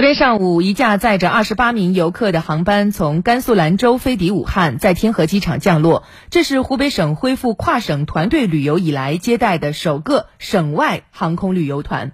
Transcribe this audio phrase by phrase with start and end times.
[0.00, 6.04] 昨天上午，一架载着二十八名游客的航班从甘肃兰州飞抵武汉，在天河机场降落。
[6.30, 12.12] 这是湖北省恢复跨省团队旅游以来接待的首个省外航空旅游团。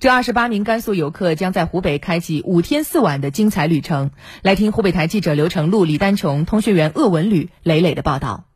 [0.00, 4.10] 这二十八名甘肃游客将在湖北开启五天四晚的精彩旅程。
[4.42, 8.46] 来听湖北台记者刘成禄、李丹琼、通讯员鄂文旅磊磊的报道。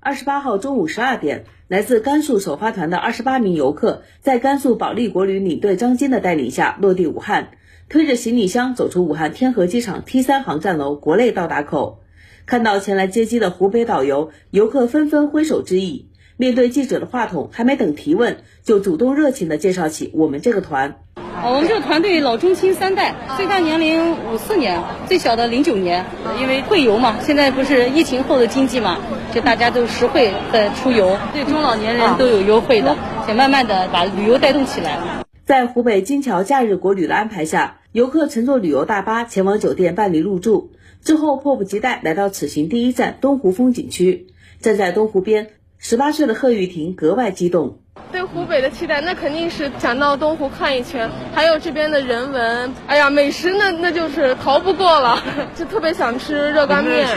[0.00, 7.50] 二十八号中午十二点，来自甘肃首发团的二十八名游客，在甘肃保利国旅领队张金的带领下落地武汉。
[7.90, 11.98] 推着行李箱走出武汉天河机场 T 三航站楼国内到达口，
[12.46, 16.06] 看到前来接机的湖北导游，游客纷纷挥手致意。
[16.36, 21.00] 面对记者的话筒，还没等提问，就主动热情地介绍起我们这个团。
[21.44, 26.06] 我们这个团队老中青三代，最大年龄五四年，最小的零九年。
[26.40, 28.98] 因为会游嘛，现在不是疫情后的经济嘛，
[29.34, 34.96] 就大家都实惠的出游，对中老年人都有优惠的，想慢慢的把旅游带动起来。
[35.44, 37.78] 在湖北金桥假日国旅的安排下。
[37.92, 40.70] 游客乘坐旅游大巴前往酒店办理入住，
[41.02, 44.28] 之后迫不及待来到此行第一站东湖风景区。
[44.60, 47.80] 站在东湖边，十八岁的贺玉婷格外激动。
[48.12, 55.20] 对湖北的期待，那肯定是想到东湖看一圈，还有这边的人文，哎呀，美食那那就是逃不过了，
[55.56, 57.08] 就特别想吃热干面。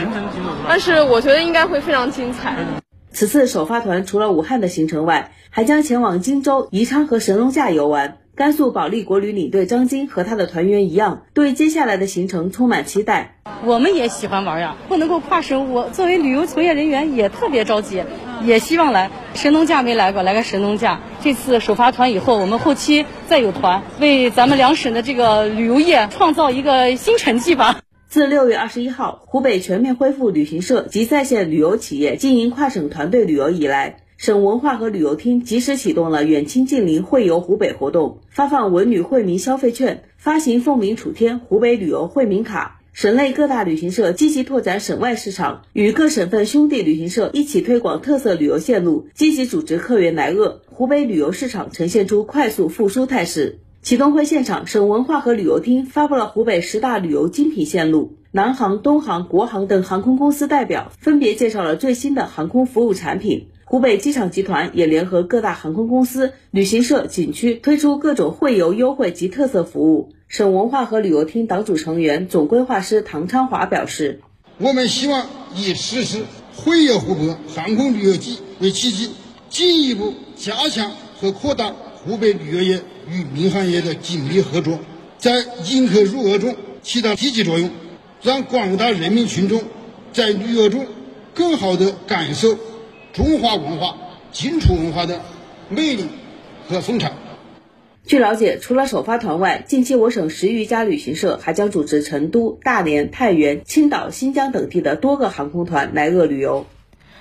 [0.66, 2.56] 但是我觉得应该会非常精彩。
[3.12, 8.18] 此次首发团除了武汉的行程外，还将前往荆州、宜昌和神农架游玩。
[8.36, 13.36] 甘肃保利国旅领队张晶和他的团员一样，对接下来的行程充满期待。
[13.64, 18.02] 我们也喜欢玩呀，不能够跨省，我作为旅游从业人员也特别着急，
[18.42, 21.00] 也希望来神农架没来过，来个神农架。
[21.22, 27.82] 这次首发团以后，我们后期再有团，为咱们两省的这个旅游业创造一个新成绩吧。
[28.08, 33.98] 自六月二十一号，湖北全面恢复旅行社及在线旅游企业经营跨省团队旅游以来。
[34.24, 42.80] 省文化和旅游厅及时启动了远亲近邻惠游湖北活动，发放文旅惠民消费券，发行凤鸣楚天湖北旅游惠民卡。
[42.94, 53.58] 省内各大旅行社积极拓展省外市场，与各省份兄弟旅行社一起推广特色旅游线路，积极组织客源来鄂，湖北旅游市场呈现出快速复苏态势。
[53.82, 63.48] 启动会现场，省文化和旅游厅发布了湖北十大旅游精品线路，南航、东航、国航等航空公司代表分别介绍了最新的航空服务产品。
[63.66, 70.12] 湖北机场集团也联合各大航空公司、旅行社、景区推出各种会游优惠及特色服务。
[70.28, 74.20] 省文化和旅游厅党组成员、总规划师唐昌华表示
[74.60, 75.26] ：“我们希望
[75.56, 79.10] 以实施会游湖北航空旅游季为契机，
[79.48, 84.78] 进一步加强和扩大湖北旅游业与民航业的紧密合作，
[85.16, 87.70] 在引客入鄂中起到积极作用，
[88.22, 89.62] 让广大人民群众
[90.12, 90.86] 在旅游中
[91.32, 92.58] 更好地感受。”
[93.14, 93.94] 中华文化、
[94.32, 95.20] 荆楚文化的
[95.68, 96.08] 魅力
[96.68, 97.12] 和风采。
[98.04, 106.66] 据了解，除了首发团外，近期我省十余家旅行社还将组织成都、大连、太原、青岛、新疆等地的多个航空团来鄂旅游。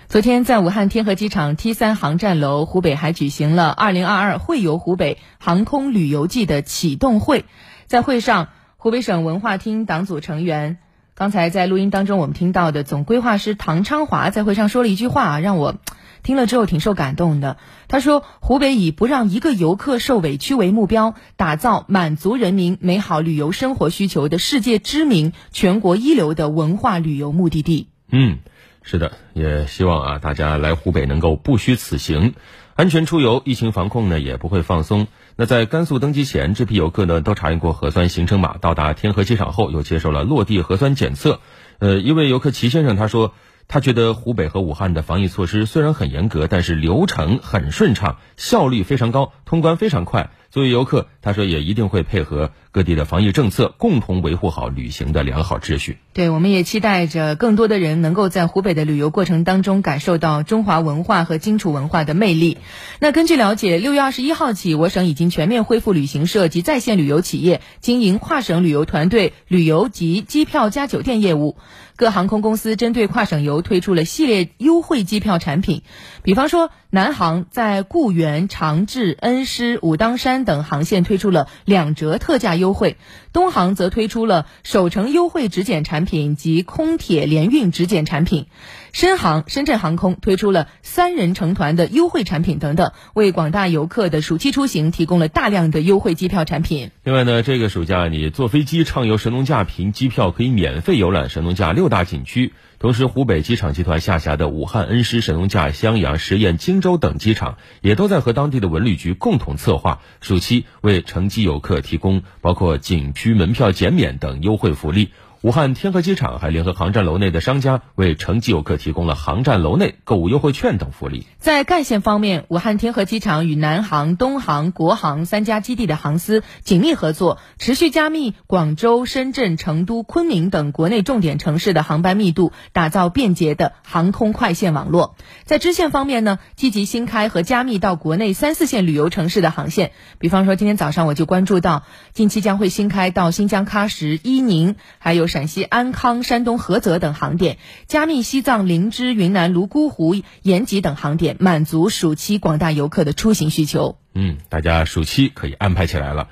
[0.08, 7.46] 昨天，在武汉天河机场 T 三航站楼，湖北还举行了二零二二会游湖北航空旅游季的启动会。
[7.86, 10.80] 在会上，湖北省文化厅党组成员。
[11.16, 15.75] 刚才在录音当中，我们听到的总规划师唐昌华在会上说了一句话啊，让我
[16.24, 17.57] 听了之后挺受感动的。
[17.88, 28.40] 他说：“湖北以不让一个游客受委屈为目标，打造满足人民美好旅游生活需求的世界知名、全国一流的文化旅游目的地。”嗯，
[28.81, 32.34] 是的，也希望啊，大家来湖北能够不虚此行。
[32.74, 35.06] 安全出游，疫情防控呢也不会放松。
[35.36, 41.40] 那在甘肃登机前，这批游客呢都查验过核酸行程码，到达天河机场后又接受了落地核酸检测。
[41.80, 43.34] 呃，一位游客齐先生他说，
[43.68, 50.31] 他觉得湖北和武汉的防疫措施虽然很严格，但是流程很顺畅，效率非常高，通关非常快。
[50.50, 52.50] 作为游客，他说也一定会配合。
[52.72, 56.00] 各地的防疫政策，共同维护好旅行的良好秩序。
[56.12, 62.58] 对，我们也期待着更多的人能够在湖北的旅游过程当中感受到中华文化和荆楚文化的魅力。
[62.97, 71.57] 那根据了解，六月二十一号起，我省已经全面恢复旅行社及在线旅游企业经营跨省旅游团队旅游及机票加酒店业务。
[71.95, 75.83] 各航空公司针对跨省游推出了系列优惠机票产品，
[76.24, 82.72] 比方说，南航在固原、长治、恩施、武当山等航线推出了两折特价优。
[82.75, 82.98] 惠，
[83.31, 88.45] 东航则推出了首程优惠直检产品及空铁联运直检产品，
[88.92, 96.92] 深航深圳航空推出了三人成团的优惠产品等等，为广大游客的暑期出行提供了大量的优惠机票产品。
[97.04, 102.54] 另外呢，这个暑假你坐飞机畅游神农架，凭机票可以免费游览神农架六大景区。
[102.83, 115.12] 同时，湖北机场集团下辖的武汉恩施、神农架、襄阳、十堰、荆州等机场，也都在和当地的文旅局共同策划，暑期为乘机游客提供包括景区门票减免等优惠福利。
[115.44, 121.28] 武汉天河机场还联合航站楼内的商家，为乘机游客提供了航站楼内购物优惠券等福利。
[121.38, 135.18] 在干线方面，武汉天河机场与南航、东航、国航三家基地的航司紧密合作，持续加密广州、深圳、成都、昆明等国内重点城市的航班密度，打造便捷的航空快线网络。
[135.44, 145.28] 在支线方面呢，积极新开和加密到国内三四线旅游城市的航线，比方说今天早上我就关注到，近期将会新开到新疆喀什、伊宁，还有。
[145.33, 147.57] 陕西安康、山东菏泽等航点，
[147.88, 153.97] 加密西藏林芝、云南泸沽湖、延吉等航点，满足暑期广大游客的出行需求。
[154.13, 156.27] 嗯，大家暑期可以安排起来了。